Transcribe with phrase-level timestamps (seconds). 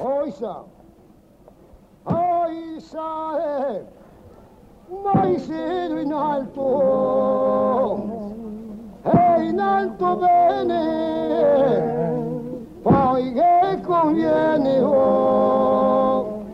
[0.00, 0.64] Oisa.
[2.06, 3.84] Oisa, eh.
[5.02, 7.56] Mai siedo in alto.
[9.02, 10.86] E in alto bene.
[12.82, 16.44] Poi che conviene, oh.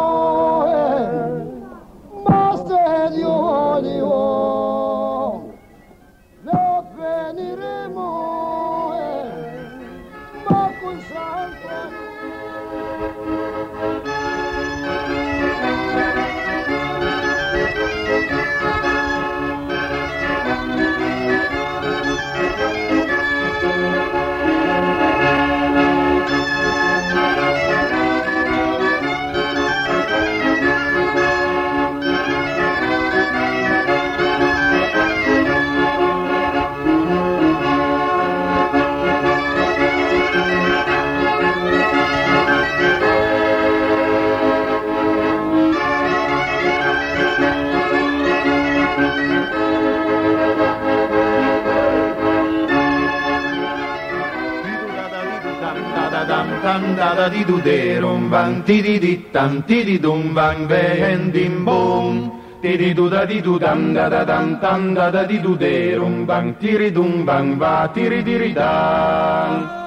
[56.64, 60.34] tam da da di du de rum bang ti di di tam ti di dum
[60.34, 62.16] bang ven dim bum.
[62.62, 63.26] Ti di du da
[63.66, 67.26] dam da da dam tam da da di du de rum bang ti ri dum
[67.26, 69.83] bang va ti ri di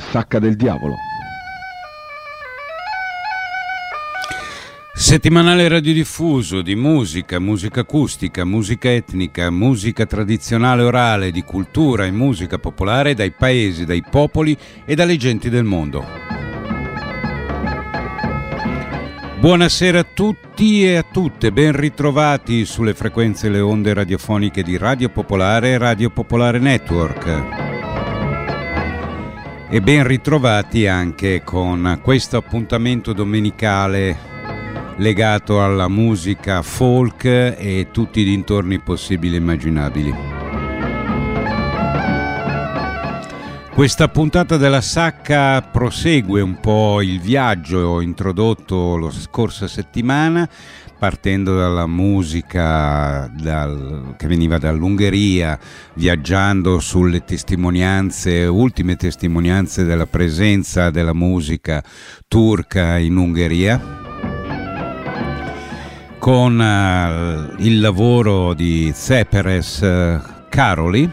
[0.00, 0.96] sacca del diavolo.
[5.00, 12.58] Settimanale radiodiffuso di musica, musica acustica, musica etnica, musica tradizionale orale, di cultura e musica
[12.58, 16.04] popolare dai paesi, dai popoli e dalle genti del mondo.
[19.40, 24.76] Buonasera a tutti e a tutte, ben ritrovati sulle frequenze e le onde radiofoniche di
[24.76, 27.59] Radio Popolare e Radio Popolare Network.
[29.72, 34.18] E ben ritrovati anche con questo appuntamento domenicale
[34.96, 40.14] legato alla musica folk e tutti i dintorni possibili e immaginabili.
[43.72, 50.48] Questa puntata della Sacca prosegue un po' il viaggio introdotto la scorsa settimana
[51.00, 55.58] partendo dalla musica dal, che veniva dall'Ungheria,
[55.94, 61.82] viaggiando sulle testimonianze, ultime testimonianze della presenza della musica
[62.28, 63.80] turca in Ungheria
[66.18, 71.10] con eh, il lavoro di Zeperes eh, Karoli,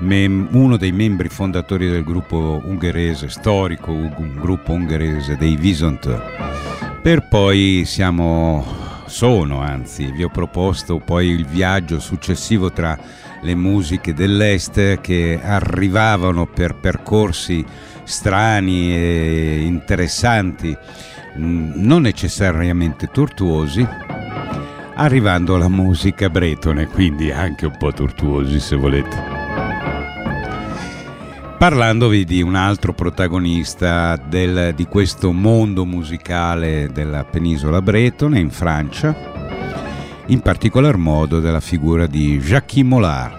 [0.00, 6.89] mem- uno dei membri fondatori del gruppo ungherese, storico un gruppo ungherese dei Visont.
[7.02, 8.62] Per poi siamo,
[9.06, 12.98] sono anzi, vi ho proposto poi il viaggio successivo tra
[13.40, 17.64] le musiche dell'Est che arrivavano per percorsi
[18.04, 20.76] strani e interessanti
[21.36, 23.86] non necessariamente tortuosi,
[24.94, 29.39] arrivando alla musica bretone, quindi anche un po' tortuosi se volete.
[31.60, 39.14] Parlandovi di un altro protagonista del, di questo mondo musicale della penisola bretone in Francia,
[40.28, 43.38] in particolar modo della figura di Jacques Mollard.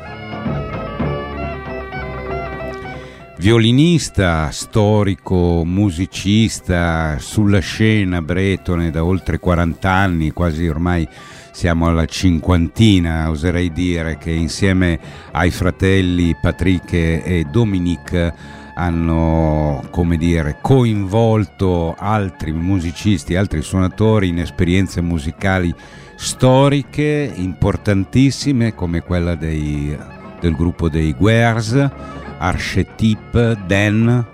[3.40, 11.10] Violinista, storico, musicista sulla scena bretone da oltre 40 anni, quasi ormai
[11.52, 15.00] siamo alla cinquantina, oserei dire che insieme
[15.32, 18.34] ai fratelli Patrick e Dominique
[18.74, 25.74] hanno, come dire, coinvolto altri musicisti, altri suonatori in esperienze musicali
[26.16, 29.96] storiche importantissime come quella dei,
[30.40, 31.90] del gruppo dei Guers
[32.38, 34.26] Archetype, Den,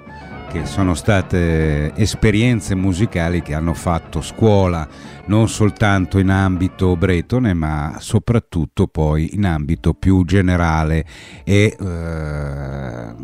[0.52, 4.88] che sono state esperienze musicali che hanno fatto scuola
[5.28, 11.06] non soltanto in ambito bretone, ma soprattutto poi in ambito più generale
[11.44, 13.16] e eh,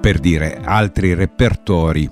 [0.00, 2.08] per dire altri repertori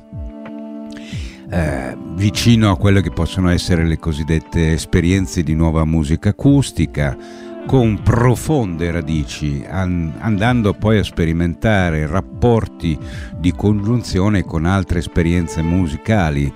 [1.51, 7.17] eh, vicino a quelle che possono essere le cosiddette esperienze di nuova musica acustica,
[7.67, 12.99] con profonde radici, an- andando poi a sperimentare rapporti
[13.37, 16.53] di congiunzione con altre esperienze musicali,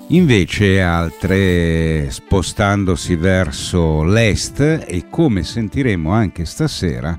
[0.10, 7.18] invece altre spostandosi verso l'est e come sentiremo anche stasera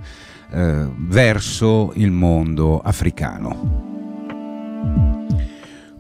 [0.51, 3.88] eh, verso il mondo africano.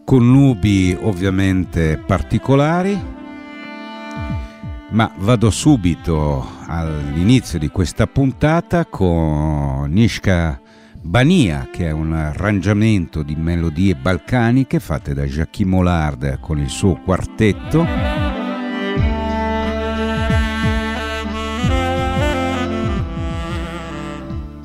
[0.08, 2.98] Con nubi ovviamente particolari,
[4.88, 10.58] ma vado subito all'inizio di questa puntata con Nishka
[11.02, 16.94] Bania, che è un arrangiamento di melodie balcaniche fatte da Jacques Mollard con il suo
[17.04, 17.86] quartetto.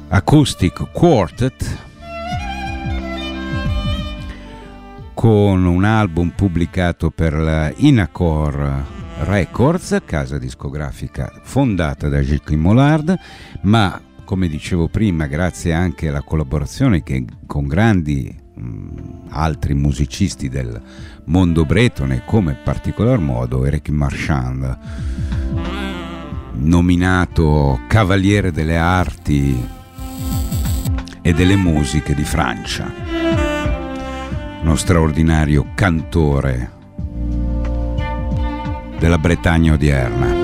[0.07, 1.91] Acoustic Quartet
[5.23, 8.83] con un album pubblicato per la Inacor
[9.19, 13.17] Records, casa discografica fondata da Jacques Mollard,
[13.61, 20.81] ma come dicevo prima, grazie anche alla collaborazione che, con grandi mh, altri musicisti del
[21.27, 24.77] mondo bretone, come in particolar modo Eric Marchand,
[26.55, 29.69] nominato Cavaliere delle Arti
[31.21, 33.02] e delle Musiche di Francia,
[34.63, 36.71] uno straordinario cantore
[38.97, 40.41] della Bretagna odierna.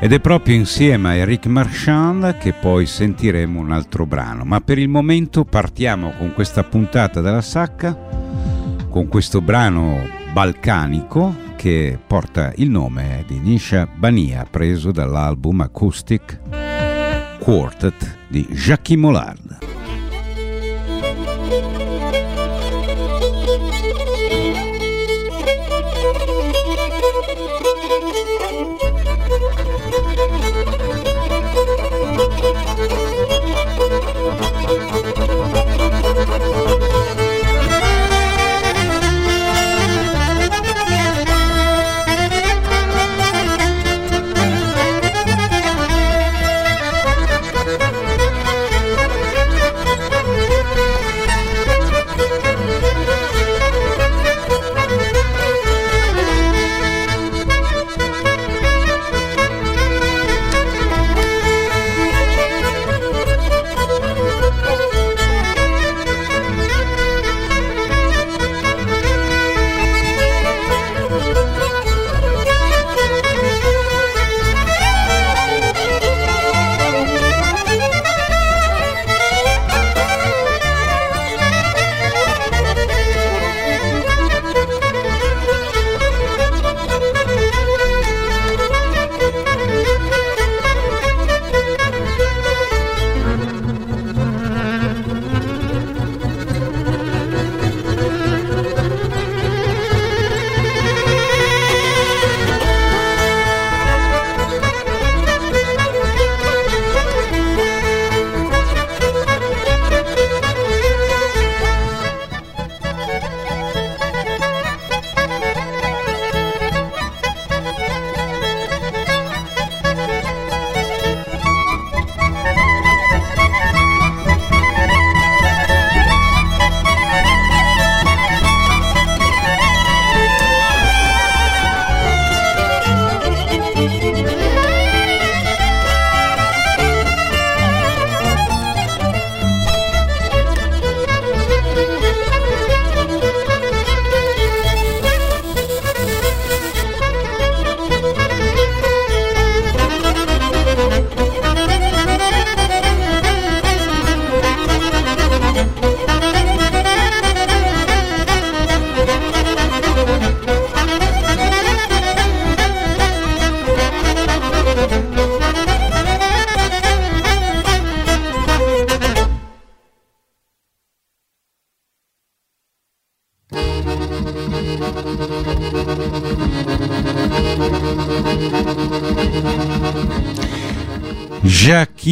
[0.00, 4.44] Ed è proprio insieme a Eric Marchand che poi sentiremo un altro brano.
[4.44, 7.94] Ma per il momento partiamo con questa puntata della sacca,
[8.88, 10.00] con questo brano
[10.32, 16.40] balcanico che porta il nome di Nisha Bania, preso dall'album Acoustic
[17.38, 19.83] Quartet di Jacques Mollard.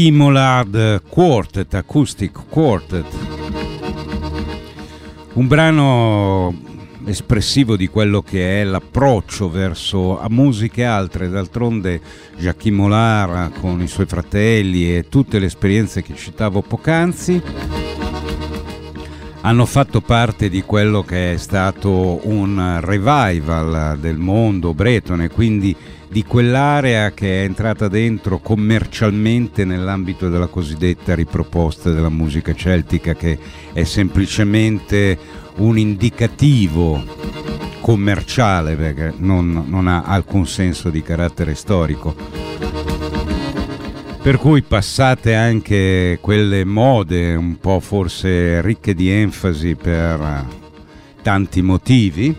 [0.02, 3.06] Jackie Mollard Quartet, Acoustic Quartet.
[5.34, 6.52] Un brano
[7.04, 11.28] espressivo di quello che è l'approccio verso a musiche altre.
[11.28, 12.00] D'altronde
[12.36, 17.40] Jacques Molara con i suoi fratelli e tutte le esperienze che citavo poc'anzi
[19.42, 25.76] hanno fatto parte di quello che è stato un revival del mondo bretone, quindi
[26.12, 33.38] di quell'area che è entrata dentro commercialmente nell'ambito della cosiddetta riproposta della musica celtica, che
[33.72, 35.18] è semplicemente
[35.56, 37.02] un indicativo
[37.80, 42.14] commerciale perché non, non ha alcun senso di carattere storico.
[44.22, 50.44] Per cui passate anche quelle mode un po' forse ricche di enfasi per
[51.22, 52.36] tanti motivi,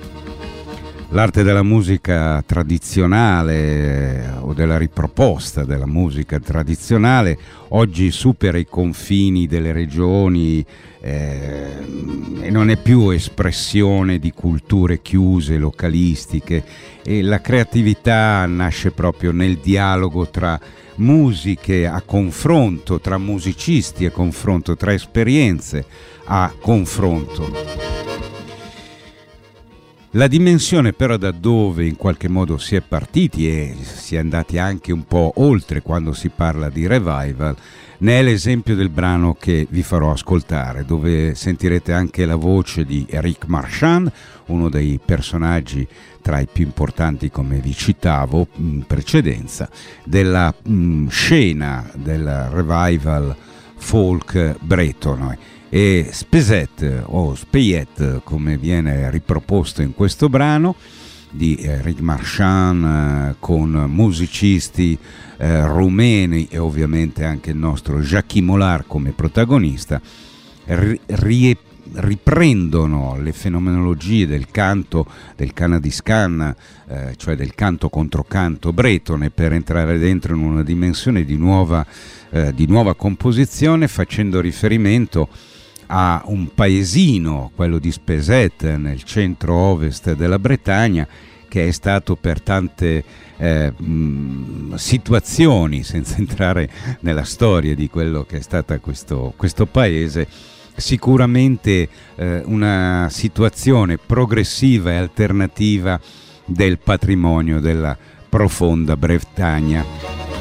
[1.13, 7.37] l'arte della musica tradizionale o della riproposta della musica tradizionale
[7.69, 10.65] oggi supera i confini delle regioni
[10.99, 11.67] eh,
[12.41, 16.63] e non è più espressione di culture chiuse, localistiche
[17.03, 20.59] e la creatività nasce proprio nel dialogo tra
[20.95, 25.85] musiche a confronto, tra musicisti a confronto, tra esperienze
[26.25, 28.12] a confronto.
[30.15, 34.59] La dimensione però da dove in qualche modo si è partiti e si è andati
[34.59, 37.55] anche un po' oltre quando si parla di revival,
[37.97, 43.07] ne è l'esempio del brano che vi farò ascoltare, dove sentirete anche la voce di
[43.09, 44.11] Eric Marchand,
[44.47, 45.87] uno dei personaggi
[46.21, 49.67] tra i più importanti, come vi citavo in precedenza,
[50.03, 53.35] della mh, scena del revival
[53.77, 60.75] folk bretone e Spezet o Speyet come viene riproposto in questo brano
[61.31, 64.95] di eh, Rick Marchand eh, con musicisti
[65.37, 69.99] eh, rumeni e ovviamente anche il nostro Jacques Molar come protagonista
[70.65, 71.57] ri-
[71.93, 76.55] riprendono le fenomenologie del canto del Canadiscan,
[76.87, 81.83] eh, cioè del canto contro canto bretone per entrare dentro in una dimensione di nuova,
[82.29, 85.52] eh, di nuova composizione facendo riferimento a
[85.95, 91.07] a un paesino, quello di Speset, nel centro-ovest della Bretagna,
[91.47, 93.03] che è stato per tante
[93.37, 96.67] eh, mh, situazioni, senza entrare
[97.01, 100.27] nella storia di quello che è stato questo, questo paese,
[100.75, 105.99] sicuramente eh, una situazione progressiva e alternativa
[106.45, 107.95] del patrimonio della
[108.27, 110.32] profonda Bretagna.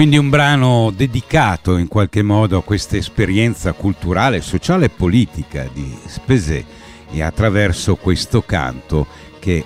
[0.00, 5.94] Quindi un brano dedicato in qualche modo a questa esperienza culturale, sociale e politica di
[6.06, 6.64] Spesè
[7.10, 9.06] e attraverso questo canto
[9.38, 9.62] che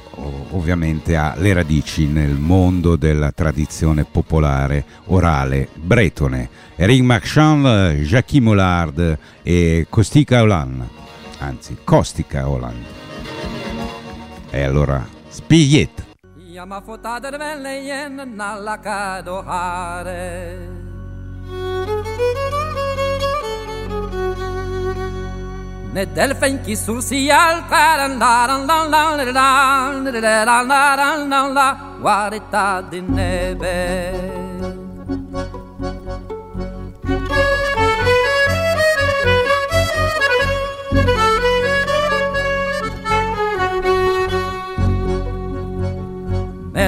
[0.50, 6.48] ovviamente ha le radici nel mondo della tradizione popolare orale bretone.
[6.74, 10.88] Eric Marchand, Jacques Mollard e Costica Hollande,
[11.38, 12.86] anzi Costica Hollande.
[14.50, 16.03] E allora, Spiglietta.
[16.64, 20.56] Ja ma fotade velle jen nalla cado hare
[25.92, 31.94] Ne delfen ki sursi al taran daran dan dan dan dan dan dan dan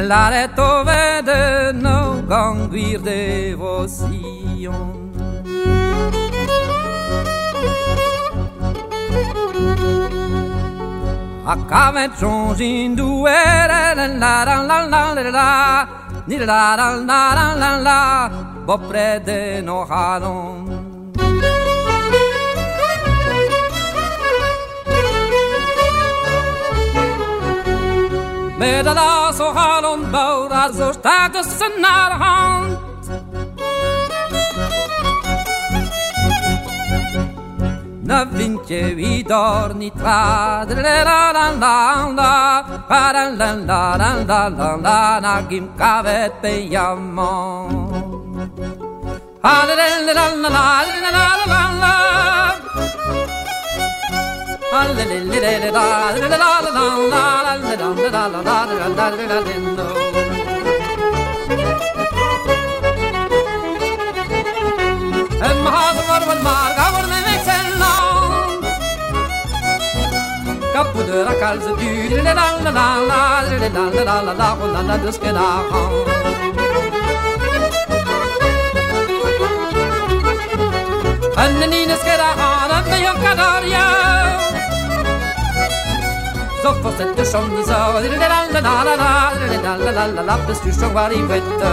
[0.07, 4.89] lare tove vede no gant gwir devozion.
[11.53, 15.89] A kavet chonjin duere la la la la la la
[16.27, 18.01] ni la la la la la la
[18.67, 20.86] bo prede no halon.
[28.59, 31.43] Med alla så har hon båda så starka
[31.79, 32.77] när han
[38.05, 44.49] Na vince vi dorni tra la la la la la para la la la la
[44.49, 47.35] la la la na gim kavet pe yammo
[49.43, 49.75] la la
[50.07, 50.81] la la la
[51.17, 51.95] la la la
[70.73, 75.35] Kapıdıra kalzı düğüle la la la la la la la la la la la duske
[75.35, 75.63] la
[81.37, 82.31] Annenine skera
[82.89, 84.16] me io cadaria
[86.67, 87.93] Så fortsätter som ni sa
[90.27, 91.73] Lappes du som var i vetto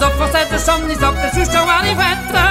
[0.00, 2.44] Så fortsätter som ni sa Lappes du som var i vetto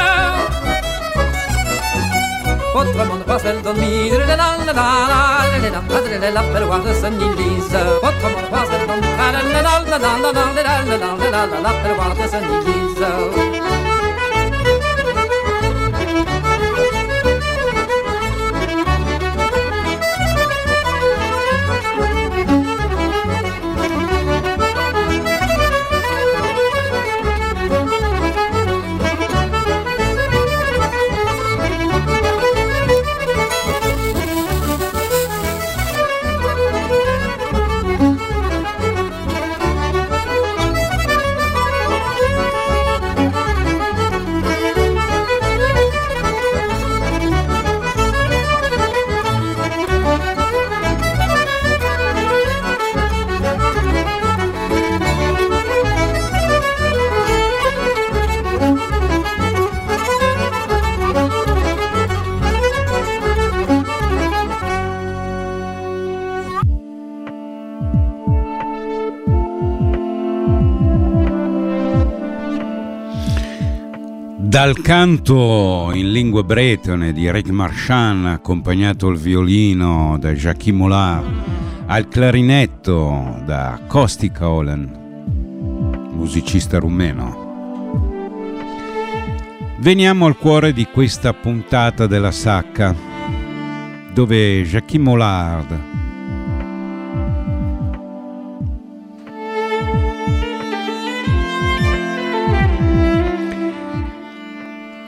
[2.76, 5.22] Otra mondo pas vel dormir la la la la la
[5.64, 9.18] la la padre la la per guarda san in lisa Otra mondo pas vel dormir
[9.18, 13.93] la la la la la la la la la la la la per guarda san
[74.54, 81.26] Dal canto in lingua bretone di Eric Marchand, accompagnato al violino da Jacques Mollard,
[81.88, 87.42] al clarinetto da Kosti Kaulen, musicista rumeno.
[89.80, 92.96] Veniamo al cuore di questa puntata della Sacca,
[94.14, 95.93] dove Jacques Mollard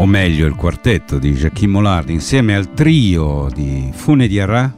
[0.06, 4.72] o meglio il quartetto di Jacques Mollard insieme al trio di Fune di Arra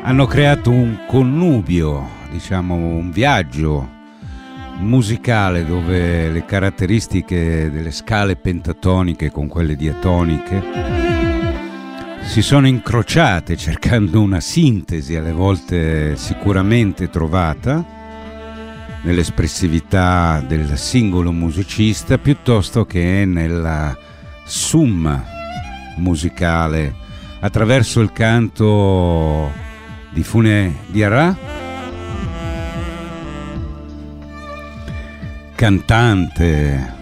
[0.00, 3.86] hanno creato un connubio, diciamo un viaggio
[4.78, 10.62] musicale dove le caratteristiche delle scale pentatoniche con quelle diatoniche
[12.22, 17.97] si sono incrociate cercando una sintesi alle volte sicuramente trovata
[19.02, 23.96] nell'espressività del singolo musicista piuttosto che nella
[24.44, 25.24] summa
[25.96, 27.06] musicale.
[27.40, 29.52] Attraverso il canto
[30.10, 31.36] di Fune Diarra,
[35.54, 36.94] cantante,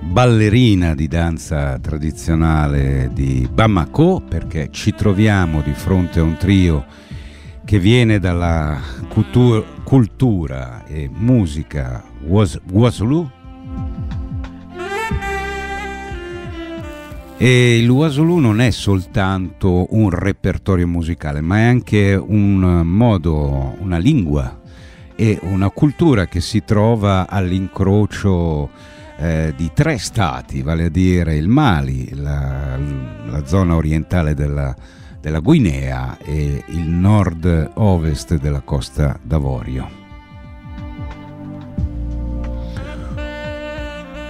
[0.00, 6.84] ballerina di danza tradizionale di Bamako, perché ci troviamo di fronte a un trio
[7.70, 13.30] che viene dalla cultura, cultura e musica Wasulu
[17.36, 23.98] e il Wasulu non è soltanto un repertorio musicale ma è anche un modo, una
[23.98, 24.62] lingua
[25.14, 28.68] e una cultura che si trova all'incrocio
[29.16, 32.76] eh, di tre stati, vale a dire il Mali, la,
[33.26, 34.74] la zona orientale della,
[35.20, 39.98] della Guinea e il nord-ovest della Costa d'Avorio.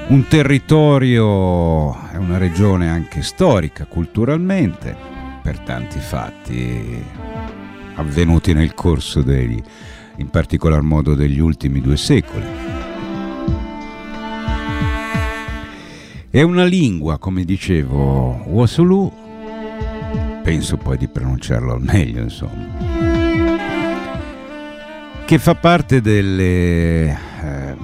[0.09, 4.97] Un territorio è una regione anche storica culturalmente
[5.41, 7.05] per tanti fatti
[7.95, 9.63] avvenuti nel corso degli,
[10.17, 12.45] in particolar modo degli ultimi due secoli.
[16.29, 19.30] È una lingua, come dicevo, Wasulu
[20.43, 22.67] penso poi di pronunciarlo al meglio, insomma,
[25.25, 27.77] che fa parte delle eh,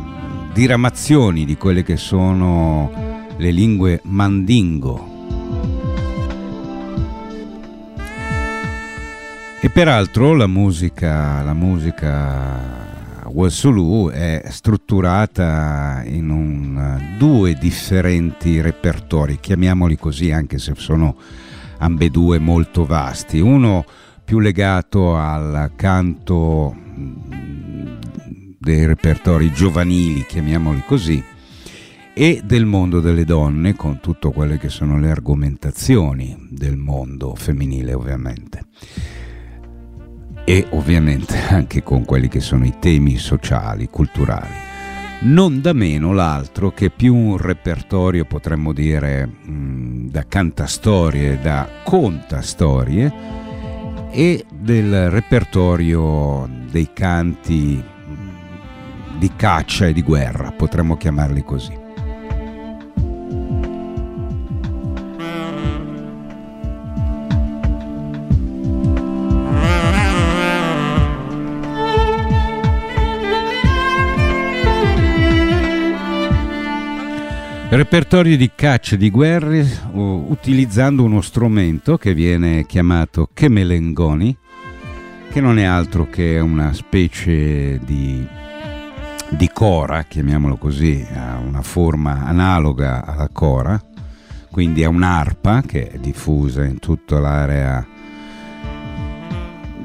[0.53, 2.91] diramazioni di quelle che sono
[3.37, 5.15] le lingue mandingo.
[9.61, 12.85] E peraltro la musica, la musica
[13.25, 21.17] Wasulu è strutturata in un, due differenti repertori, chiamiamoli così anche se sono
[21.79, 23.85] ambedue molto vasti, uno
[24.25, 27.99] più legato al canto mm,
[28.59, 31.23] dei repertori giovanili, chiamiamoli così,
[32.13, 37.93] e del mondo delle donne, con tutte quelle che sono le argomentazioni del mondo femminile
[37.93, 38.65] ovviamente.
[40.45, 44.66] E ovviamente anche con quelli che sono i temi sociali, culturali
[45.21, 53.13] non da meno l'altro che più un repertorio potremmo dire mh, da cantastorie, da contastorie
[54.11, 57.83] e del repertorio dei canti
[59.19, 61.76] di caccia e di guerra, potremmo chiamarli così.
[77.77, 79.63] Repertorio di caccia e di guerre
[79.93, 84.35] utilizzando uno strumento che viene chiamato Kemelengoni,
[85.31, 88.27] che non è altro che una specie di,
[89.29, 93.79] di cora, chiamiamolo così, ha una forma analoga alla cora,
[94.51, 97.87] quindi è un'arpa che è diffusa in tutta l'area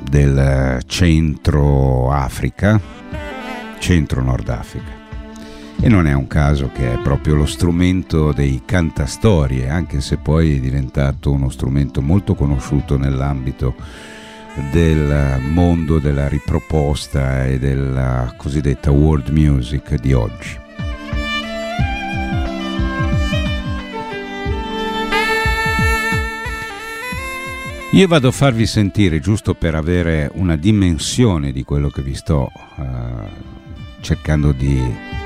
[0.10, 2.80] del centro Africa,
[3.80, 5.01] centro Nord Africa
[5.84, 10.58] e non è un caso che è proprio lo strumento dei cantastorie, anche se poi
[10.58, 13.74] è diventato uno strumento molto conosciuto nell'ambito
[14.72, 20.60] del mondo della riproposta e della cosiddetta world music di oggi.
[27.94, 32.52] Io vado a farvi sentire, giusto per avere una dimensione di quello che vi sto
[32.76, 32.84] uh,
[34.00, 35.20] cercando di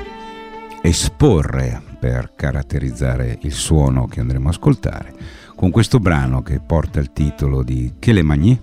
[0.86, 5.12] esporre per caratterizzare il suono che andremo a ascoltare
[5.56, 8.60] con questo brano che porta il titolo di Che le Magni?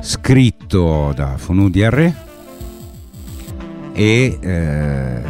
[0.00, 2.14] Scritto da Fonu Diarre
[3.94, 5.22] e eh,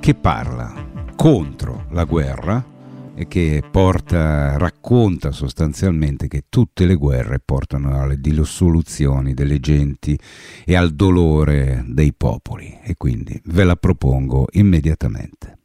[0.00, 0.72] che parla
[1.14, 2.73] contro la guerra
[3.28, 10.18] che porta, racconta sostanzialmente che tutte le guerre portano alle dissoluzioni delle genti
[10.64, 15.58] e al dolore dei popoli e quindi ve la propongo immediatamente.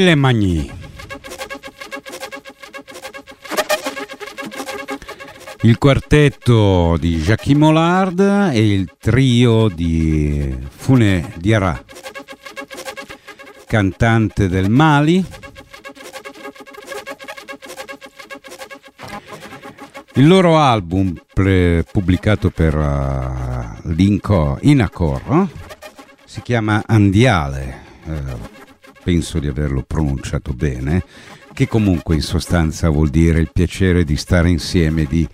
[0.00, 0.72] Che le magni.
[5.60, 11.84] Il quartetto di Jacques Mollard e il trio di Fune Diarra,
[13.66, 15.22] cantante del Mali.
[20.14, 25.46] Il loro album pre- pubblicato per uh, l'Inco Inacor eh,
[26.24, 27.82] si chiama Andiale.
[28.06, 28.59] eh,
[29.02, 31.04] penso di averlo pronunciato bene,
[31.52, 35.26] che comunque in sostanza vuol dire il piacere di stare insieme, di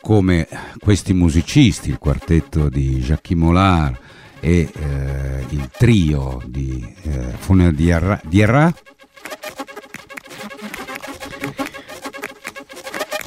[0.00, 0.46] come
[0.78, 3.98] questi musicisti, il quartetto di Jacques Mollard
[4.40, 8.72] e eh, il trio di eh, Fune Diarra, Diarra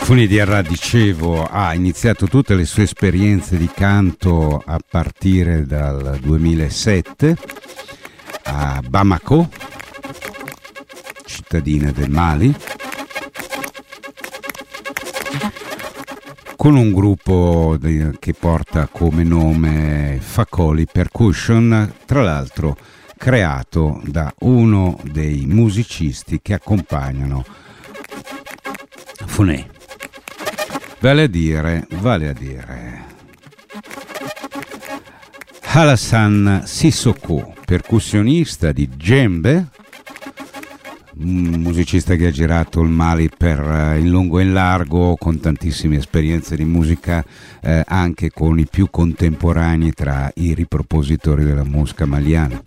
[0.08, 7.36] Funi Diarra, dicevo, ha iniziato tutte le sue esperienze di canto a partire dal 2007
[8.50, 9.50] a Bamako,
[11.26, 12.56] cittadina del Mali,
[16.56, 17.78] con un gruppo
[18.20, 22.78] che porta come nome Facoli Percussion, tra l'altro
[23.18, 27.46] creato da uno dei musicisti che accompagnano
[29.26, 29.70] Funé.
[31.00, 33.06] Vale a dire, vale a dire
[35.70, 39.68] Halassan Sissoko, percussionista di djembe,
[41.20, 45.40] un musicista che ha girato il Mali per eh, in lungo e in largo, con
[45.40, 47.24] tantissime esperienze di musica,
[47.62, 52.62] eh, anche con i più contemporanei tra i ripropositori della musica maliana.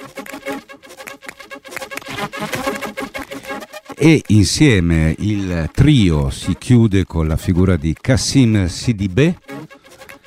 [3.97, 9.37] E insieme il trio si chiude con la figura di Kassim Sidibé,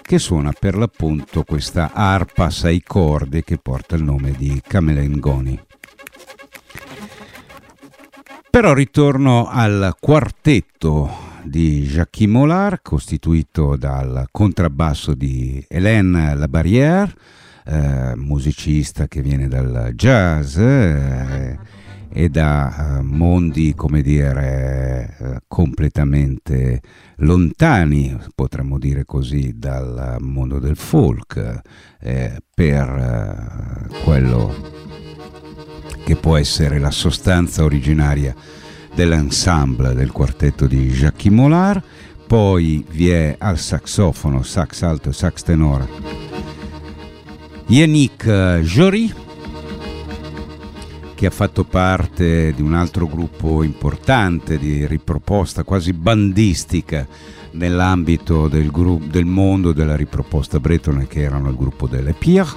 [0.04, 5.60] che suona per l'appunto questa arpa a sei corde che porta il nome di Camelengoni.
[8.50, 11.10] Però ritorno al quartetto
[11.44, 17.16] di Jacques Mollard, costituito dal contrabbasso di Hélène Labarrière,
[17.66, 21.58] eh, musicista che viene dal jazz eh,
[22.16, 26.80] e da eh, mondi, come dire, eh, completamente
[27.18, 31.62] lontani, potremmo dire così, dal mondo del folk,
[32.00, 34.54] eh, per quello
[36.06, 38.36] che può essere la sostanza originaria
[38.94, 41.82] dell'ensemble del quartetto di Jacques Mollard,
[42.28, 45.88] poi vi è al saxofono, sax alto e sax tenore,
[47.68, 49.12] Yannick Jory,
[51.24, 57.08] che ha fatto parte di un altro gruppo importante di riproposta quasi bandistica
[57.52, 62.52] nell'ambito del, gru- del mondo della riproposta bretone che erano il gruppo delle Pierre.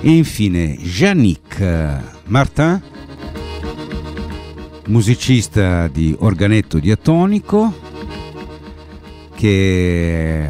[0.00, 2.80] E infine Yannick Martin,
[4.86, 7.76] musicista di organetto diatonico
[9.34, 10.48] che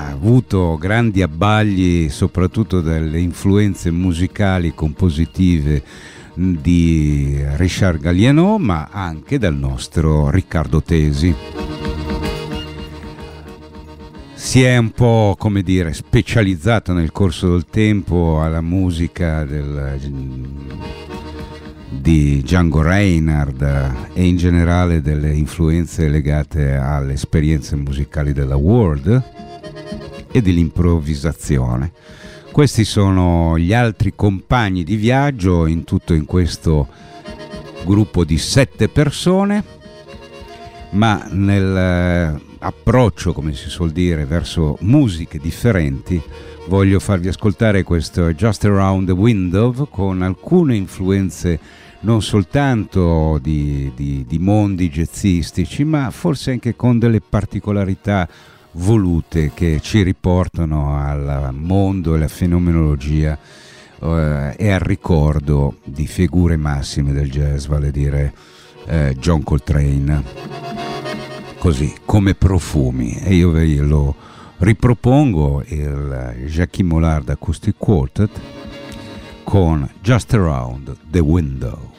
[0.00, 5.82] ha avuto grandi abbagli soprattutto dalle influenze musicali compositive
[6.34, 11.34] di Richard Galliano ma anche dal nostro Riccardo Tesi.
[14.32, 20.00] Si è un po' come dire specializzato nel corso del tempo alla musica del,
[21.90, 23.62] di Django Reinhardt
[24.14, 29.48] e in generale delle influenze legate alle esperienze musicali della world
[30.30, 31.92] e dell'improvvisazione.
[32.52, 36.88] Questi sono gli altri compagni di viaggio in tutto in questo
[37.84, 39.64] gruppo di sette persone,
[40.90, 46.20] ma nel approccio, come si suol dire, verso musiche differenti,
[46.66, 51.58] voglio farvi ascoltare questo Just Around the Window con alcune influenze
[52.00, 58.28] non soltanto di, di, di mondi jazzistici, ma forse anche con delle particolarità
[58.72, 63.38] volute che ci riportano al mondo e alla fenomenologia
[64.00, 68.32] eh, e al ricordo di figure massime del jazz, vale dire
[68.86, 70.22] eh, John Coltrane,
[71.58, 73.18] così come profumi.
[73.22, 74.14] E io ve lo
[74.58, 78.30] ripropongo il Jackie Mollard Acoustic Quartet
[79.44, 81.90] con Just Around the Window.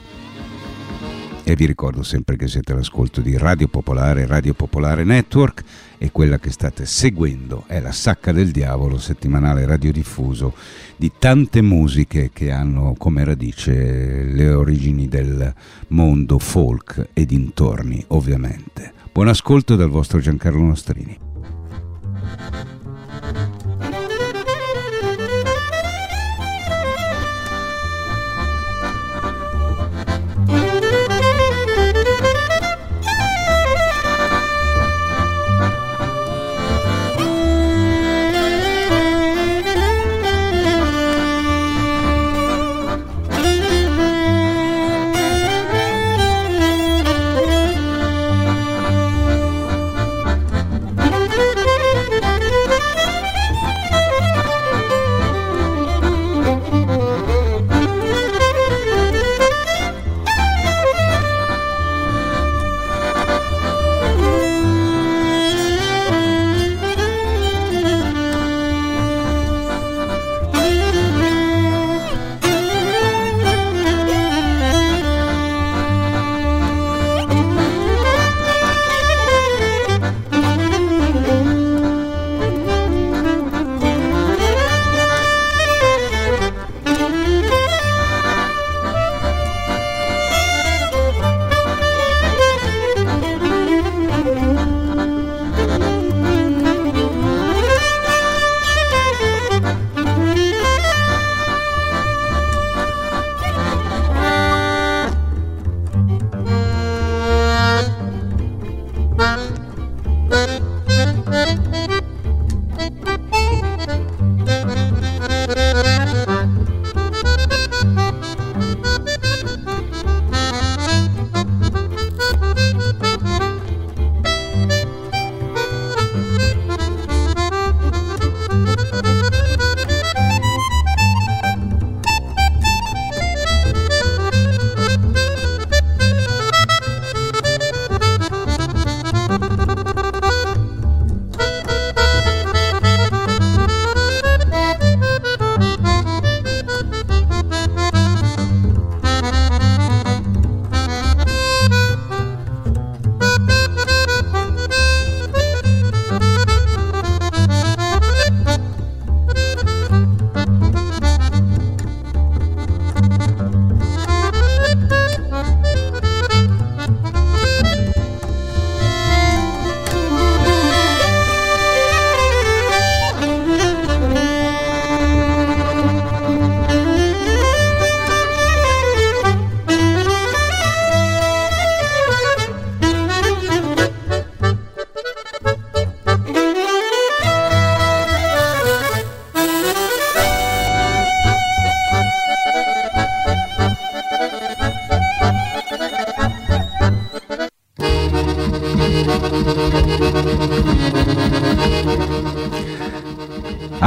[1.43, 5.63] E vi ricordo sempre che siete all'ascolto di Radio Popolare, Radio Popolare Network
[5.97, 10.53] e quella che state seguendo è la Sacca del Diavolo, settimanale radiodiffuso
[10.95, 15.53] di tante musiche che hanno come radice le origini del
[15.89, 18.93] mondo folk e dintorni, ovviamente.
[19.11, 21.17] Buon ascolto dal vostro Giancarlo Nostrini.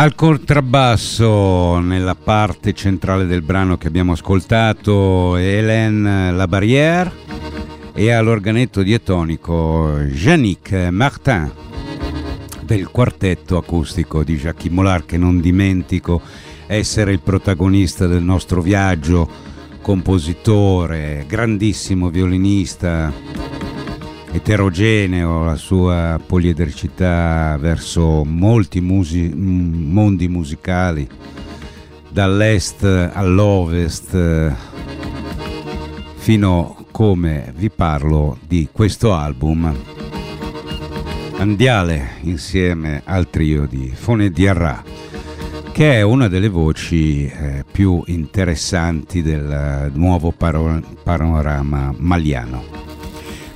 [0.04, 7.10] Al contrabbasso, nella parte centrale del brano che abbiamo ascoltato, Hélène Labarrière
[7.94, 11.50] e all'organetto diatonico Yannick Martin
[12.60, 16.20] del quartetto acustico di Jacques Mollard che non dimentico
[16.66, 19.26] essere il protagonista del nostro viaggio,
[19.80, 23.10] compositore, grandissimo violinista,
[24.34, 31.08] eterogeneo, la sua poliedricità verso molti musi- mondi musicali,
[32.10, 34.52] dall'est all'ovest,
[36.16, 39.72] fino come vi parlo di questo album.
[41.36, 44.82] Andiale insieme al trio di Fone Diarra,
[45.70, 52.83] che è una delle voci eh, più interessanti del nuovo paro- panorama maliano.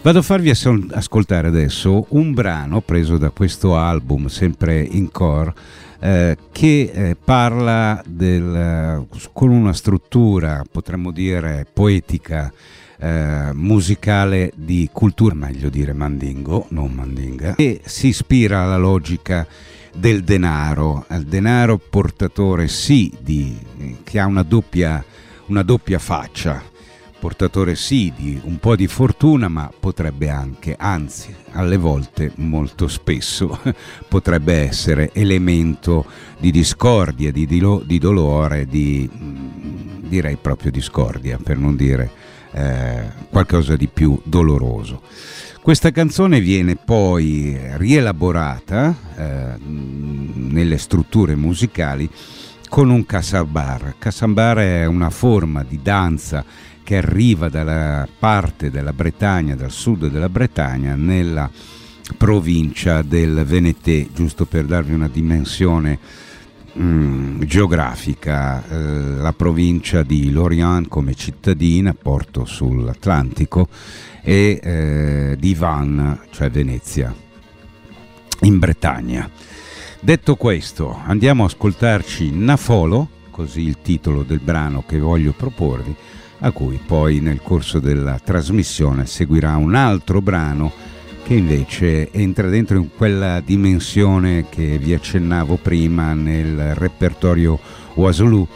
[0.09, 5.52] Vado a farvi ascoltare adesso un brano preso da questo album, sempre in core,
[6.00, 12.50] eh, che eh, parla del, con una struttura, potremmo dire, poetica,
[12.96, 19.46] eh, musicale di cultura, meglio dire mandingo, non mandinga, e si ispira alla logica
[19.94, 23.54] del denaro, al denaro portatore sì di,
[24.04, 25.04] che ha una doppia,
[25.48, 26.62] una doppia faccia,
[27.19, 33.59] portatore sì di un po' di fortuna, ma potrebbe anche, anzi, alle volte, molto spesso,
[34.09, 36.07] potrebbe essere elemento
[36.39, 42.11] di discordia, di, di, di dolore, di mm, direi proprio discordia, per non dire
[42.53, 45.03] eh, qualcosa di più doloroso.
[45.61, 52.09] Questa canzone viene poi rielaborata eh, nelle strutture musicali
[52.69, 53.97] con un casambar.
[53.99, 56.45] Casambar è una forma di danza
[56.89, 61.51] che arriva dalla parte della Bretagna, dal sud della Bretagna, nella
[62.16, 65.99] provincia del Veneté, giusto per darvi una dimensione
[66.80, 73.68] mm, geografica, eh, la provincia di Lorient come cittadina, porto sull'Atlantico,
[74.22, 77.14] e eh, di Vannes, cioè Venezia,
[78.45, 79.28] in Bretagna.
[80.01, 85.95] Detto questo, andiamo a ascoltarci Nafolo, così il titolo del brano che voglio proporvi,
[86.41, 90.72] a cui poi nel corso della trasmissione seguirà un altro brano
[91.24, 97.59] che invece entra dentro in quella dimensione che vi accennavo prima nel repertorio
[97.95, 98.47] Wasulu,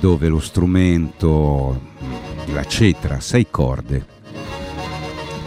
[0.00, 1.80] dove lo strumento,
[2.52, 4.04] la cetra, sei corde,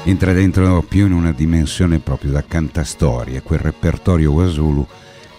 [0.03, 4.87] entra dentro più in una dimensione proprio da cantastorie, quel repertorio Wasulu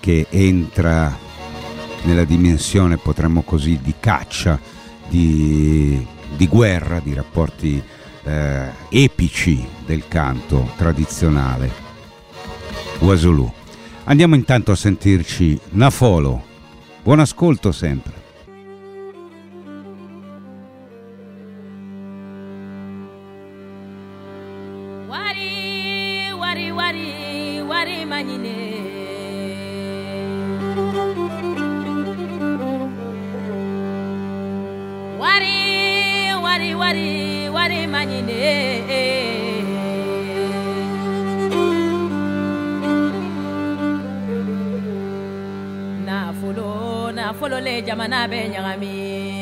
[0.01, 1.17] che entra
[2.03, 4.61] nella dimensione, potremmo così, di caccia,
[5.13, 7.83] di, di guerra, di rapporti
[8.25, 11.71] eh, epici del canto tradizionale
[13.01, 13.53] Wasulu.
[14.05, 16.43] Andiamo intanto a sentirci Nafolo.
[17.03, 18.21] Buon ascolto sempre.
[25.09, 28.82] wari wari wari wari maɲine
[36.53, 38.41] wari wari wari maɲine
[46.07, 46.69] nafolo
[47.17, 49.42] nafolo le jamana bɛ ɲagami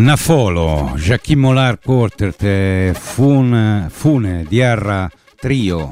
[0.00, 5.90] Nafolo, Jacquim Molar Quartet, Fun, Fune, Diarra Trio.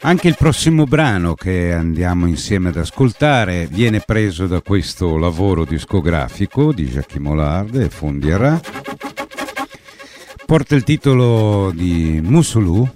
[0.00, 6.72] Anche il prossimo brano che andiamo insieme ad ascoltare viene preso da questo lavoro discografico
[6.72, 8.60] di Jacquim Mollard e Fun Diarra.
[10.44, 12.88] Porta il titolo di Musulu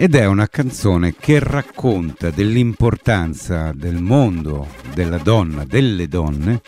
[0.00, 6.62] ed è una canzone che racconta dell'importanza del mondo, della donna, delle donne,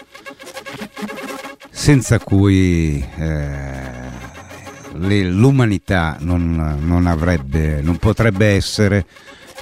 [1.71, 4.11] senza cui eh,
[5.31, 9.07] l'umanità non, non avrebbe, non potrebbe essere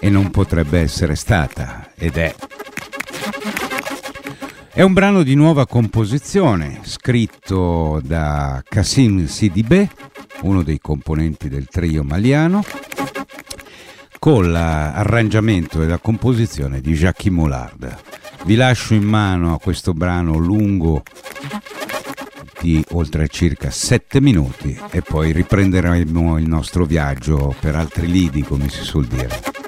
[0.01, 2.35] e non potrebbe essere stata ed è.
[4.73, 9.91] È un brano di nuova composizione, scritto da Kassim Sidibe,
[10.41, 12.65] uno dei componenti del trio maliano,
[14.21, 17.97] con l'arrangiamento e la composizione di Jacques Mollard.
[18.45, 21.03] Vi lascio in mano a questo brano lungo
[22.61, 28.69] di oltre circa 7 minuti e poi riprenderemo il nostro viaggio per altri lidi, come
[28.69, 29.60] si suol dire.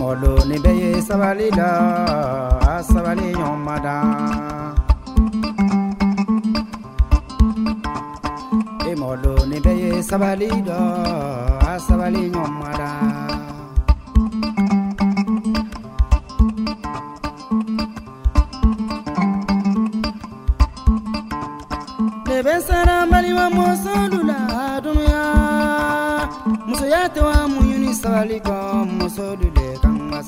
[0.00, 1.68] Mɔdo ni bɛɛ sabali la
[2.72, 3.96] a sabali ɲɔgɔn ma da
[8.90, 10.78] e mɔdo ni bɛɛ ye sabali la
[11.70, 12.90] a sabali ɲɔgɔn ma da
[22.26, 23.94] ne bɛ sara balima muso
[24.28, 24.38] la
[24.84, 25.22] dunuya
[26.66, 28.56] musoya tɛ wa muɲu ni sabali kɔ
[28.98, 29.53] muso dule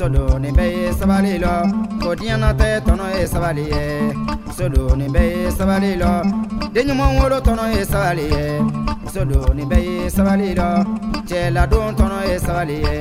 [0.00, 1.52] muso do nin bɛɛ ye sabali lɔ
[2.02, 3.82] ko diɲɛna tɛ tɔnɔ ye sabali ye
[4.46, 6.10] muso do nin bɛɛ ye sabali lɔ
[6.72, 8.44] den ɲuman wolo tɔnɔ ye sabali ye
[9.04, 10.68] muso do nin bɛɛ ye sabali lɔ
[11.28, 12.96] cɛladon tɔnɔ ye sabali ye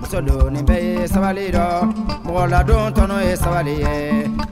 [0.00, 1.66] muso do nin bɛɛ ye sabali lɔ
[2.26, 3.94] mɔgɔladon tɔnɔ ye sabali ye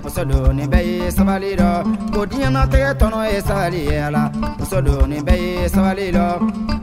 [0.03, 1.70] muso do nin bɛɛ ye sabali lɔ
[2.14, 6.26] ko diɲɛnatigɛ tɔnɔ ye sabali ye ala muso do nin bɛɛ ye sabali lɔ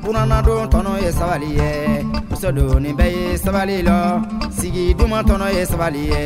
[0.03, 1.71] bunanadon tɔnɔ ye sabali ye
[2.29, 6.21] muso do nin ye sabali lɔ sigi duman tɔnɔ ye sabali ye.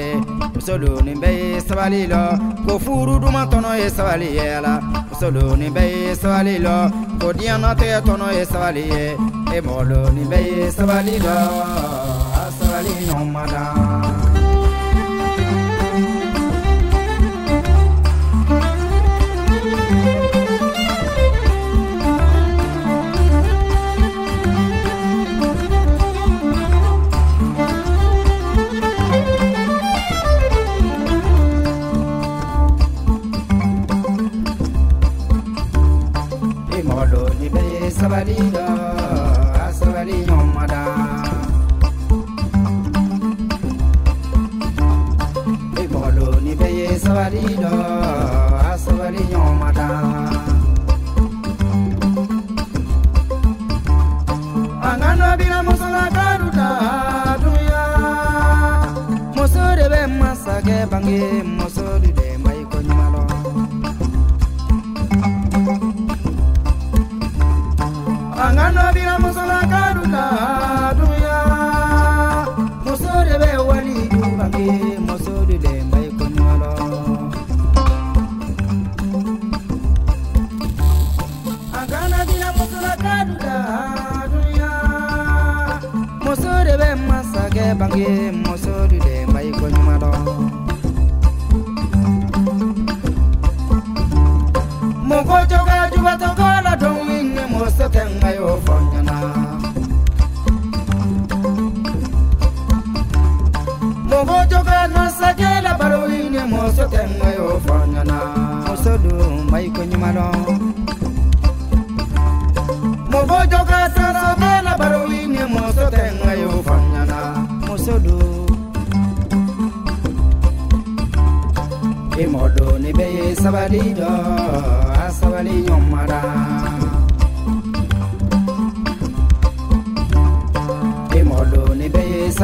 [0.53, 2.21] Muso do nin bɛɛ ye sabali lɔ.
[2.65, 4.73] Ko furu duman tɔnɔ ye sabali ye ala
[5.09, 6.75] muso do nin bɛɛ ye sabali lɔ.
[7.19, 9.03] Ko diɲɛnatigɛ tɔnɔ ye sabali ye.
[9.55, 9.83] E mɔgɔ
[10.31, 11.35] bɛɛ ye sabali lɔ.
[12.39, 13.43] A sabali ɲɔgɔn ma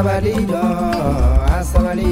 [0.09, 0.61] sabali dɔ
[1.55, 2.07] a sabali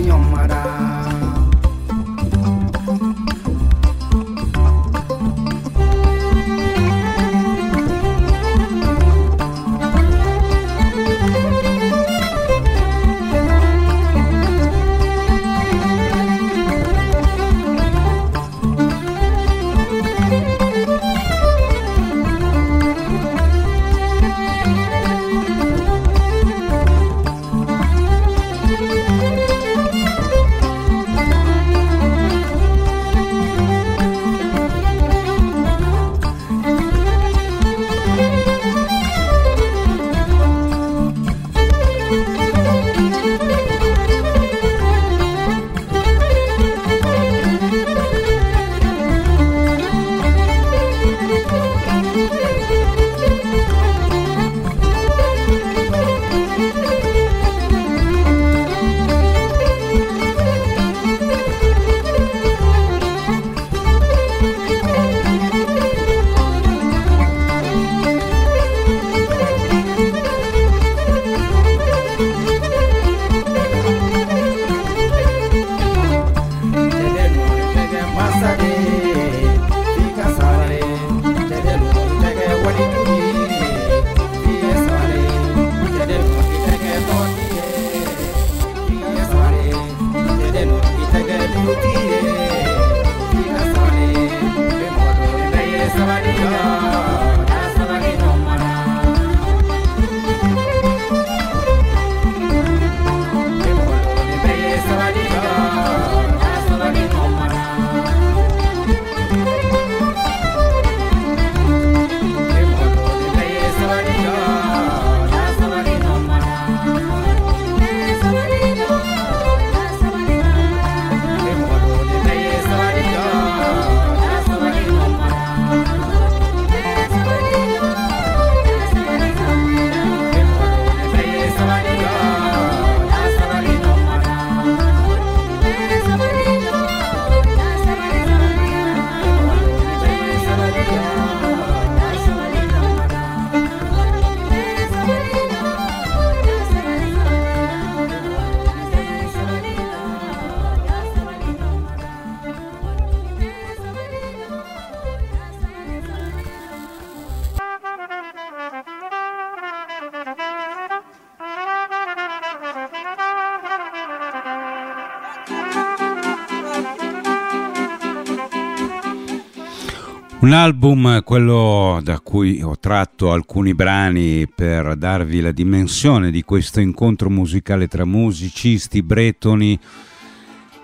[170.48, 176.80] Un album, quello da cui ho tratto alcuni brani per darvi la dimensione di questo
[176.80, 179.78] incontro musicale tra musicisti bretoni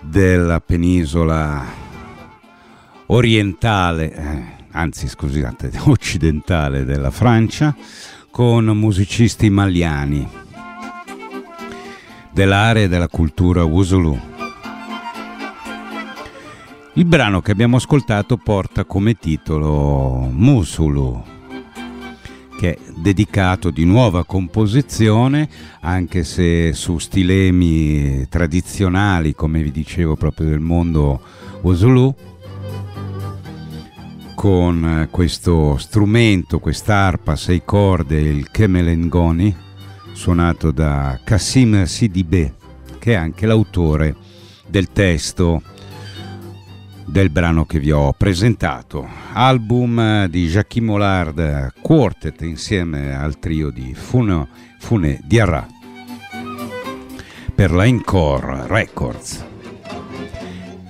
[0.00, 1.64] della penisola
[3.06, 4.42] orientale, eh,
[4.72, 7.74] anzi scusate, occidentale della Francia,
[8.30, 10.28] con musicisti maliani
[12.30, 14.33] dell'area della cultura Wusulu.
[16.96, 21.24] Il brano che abbiamo ascoltato porta come titolo Musulu,
[22.56, 25.48] che è dedicato di nuova composizione,
[25.80, 31.20] anche se su stilemi tradizionali, come vi dicevo, proprio del mondo
[31.62, 32.14] Osulu,
[34.36, 39.52] con questo strumento, quest'arpa, sei corde, il Kemelengoni,
[40.12, 42.54] suonato da Kassim Sidibe,
[43.00, 44.14] che è anche l'autore
[44.68, 45.60] del testo
[47.04, 49.06] del brano che vi ho presentato.
[49.32, 54.48] Album di Jacques Mollard Quartet insieme al trio di Fune,
[54.78, 55.66] Fune Diarra
[57.54, 59.44] per la Encore Records.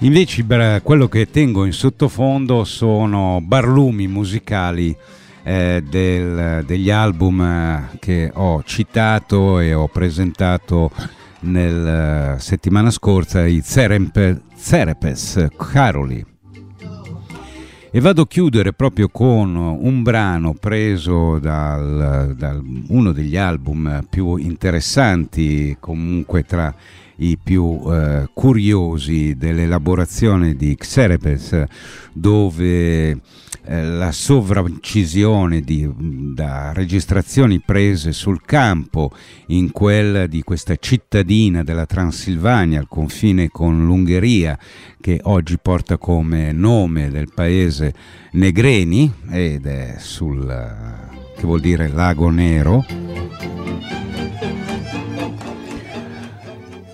[0.01, 0.45] Invece
[0.83, 4.97] quello che tengo in sottofondo sono barlumi musicali
[5.43, 10.91] eh, del, degli album eh, che ho citato e ho presentato
[11.41, 16.25] nella settimana scorsa, i Zerempe, Zerepes Caroli.
[17.91, 22.27] E vado a chiudere proprio con un brano preso da
[22.89, 26.75] uno degli album più interessanti, comunque tra
[27.17, 31.65] i più eh, curiosi dell'elaborazione di Xerepes,
[32.13, 33.21] dove
[33.67, 35.89] eh, la sovraincisione di,
[36.35, 39.11] da registrazioni prese sul campo
[39.47, 44.59] in quella di questa cittadina della Transilvania al confine con l'Ungheria
[45.01, 47.95] che oggi porta come nome del paese
[48.33, 50.45] Negreni ed è sul
[51.37, 52.85] che vuol dire lago nero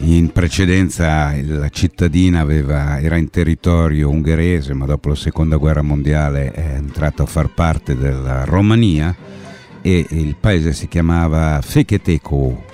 [0.03, 6.53] In precedenza la cittadina aveva, era in territorio ungherese, ma dopo la seconda guerra mondiale
[6.53, 9.15] è entrata a far parte della Romania
[9.83, 12.69] e il paese si chiamava Fecheteco.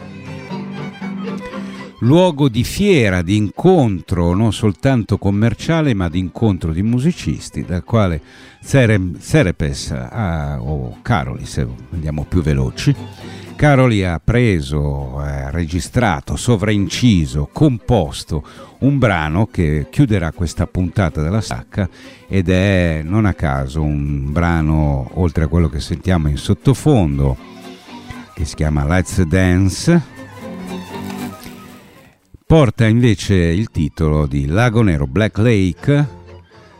[2.00, 8.20] Luogo di fiera, di incontro non soltanto commerciale ma di incontro di musicisti, dal quale
[8.60, 12.94] Serepes ah, o Caroli, se andiamo più veloci,
[13.56, 18.44] Caroli ha preso, eh, registrato, sovrainciso, composto
[18.80, 21.88] un brano che chiuderà questa puntata della sacca
[22.28, 27.34] ed è non a caso un brano oltre a quello che sentiamo in sottofondo
[28.34, 30.02] che si chiama Let's Dance.
[32.46, 36.06] Porta invece il titolo di Lago Nero Black Lake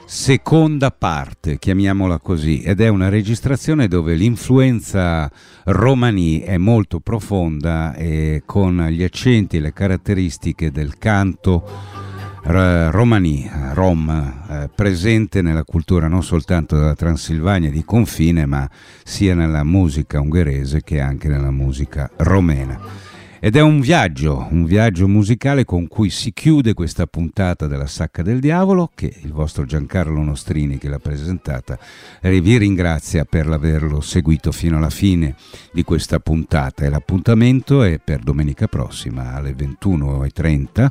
[0.06, 5.30] seconda parte, chiamiamola così, ed è una registrazione dove l'influenza
[5.64, 12.04] romani è molto profonda e con gli accenti e le caratteristiche del canto
[12.48, 14.08] romani, rom,
[14.48, 18.70] eh, presente nella cultura non soltanto della Transilvania di confine, ma
[19.02, 23.05] sia nella musica ungherese che anche nella musica romena.
[23.46, 28.22] Ed è un viaggio, un viaggio musicale con cui si chiude questa puntata della Sacca
[28.22, 31.78] del Diavolo che il vostro Giancarlo Nostrini che l'ha presentata
[32.22, 35.36] vi ringrazia per averlo seguito fino alla fine
[35.70, 36.86] di questa puntata.
[36.86, 40.88] E l'appuntamento è per domenica prossima alle 21.30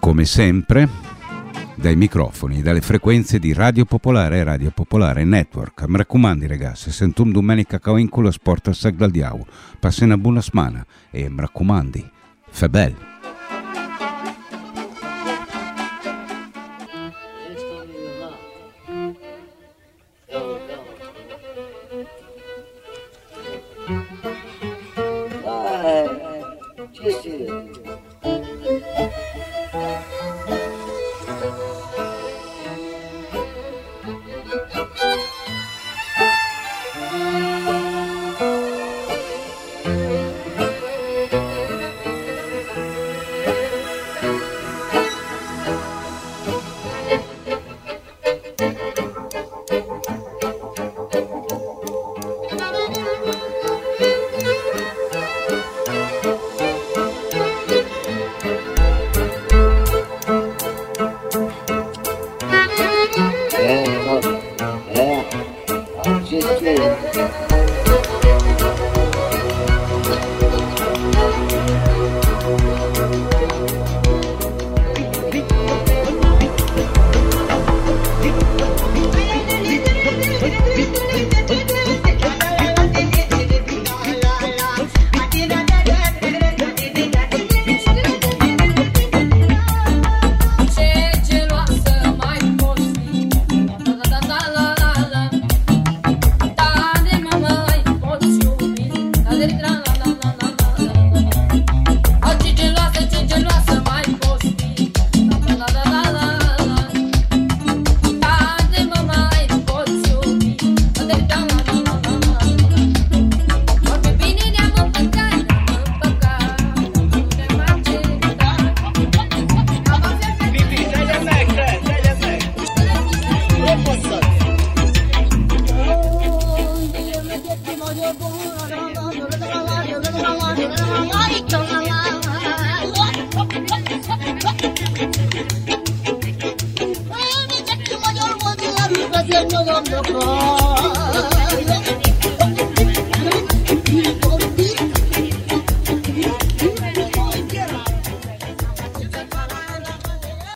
[0.00, 1.09] come sempre
[1.80, 5.84] dai microfoni, dalle frequenze di Radio Popolare e Radio Popolare Network.
[5.86, 9.46] Mi raccomando, ragazzi, se sentum domenica cavincola sport al diavolo.
[9.78, 12.10] Passi una buona smana e mi raccomando,
[12.50, 12.94] fa bel.
[25.42, 27.59] Eh, eh, Just